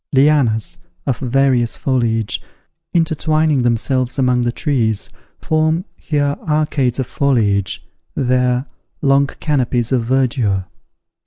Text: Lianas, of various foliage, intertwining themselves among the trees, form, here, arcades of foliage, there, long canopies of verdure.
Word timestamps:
Lianas, 0.15 0.77
of 1.05 1.19
various 1.19 1.77
foliage, 1.77 2.41
intertwining 2.91 3.61
themselves 3.61 4.17
among 4.17 4.41
the 4.41 4.51
trees, 4.51 5.11
form, 5.37 5.85
here, 5.95 6.35
arcades 6.49 6.97
of 6.97 7.05
foliage, 7.05 7.85
there, 8.15 8.65
long 9.03 9.27
canopies 9.27 9.91
of 9.91 10.03
verdure. 10.05 10.65